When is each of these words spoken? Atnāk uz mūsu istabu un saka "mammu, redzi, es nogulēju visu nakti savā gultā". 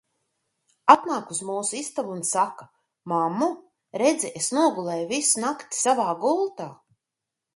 Atnāk 0.93 1.27
uz 1.35 1.41
mūsu 1.49 1.75
istabu 1.79 2.13
un 2.19 2.23
saka 2.29 2.65
"mammu, 3.13 3.49
redzi, 4.03 4.33
es 4.41 4.49
nogulēju 4.59 5.05
visu 5.13 5.43
nakti 5.47 5.81
savā 5.83 6.09
gultā". 6.25 6.71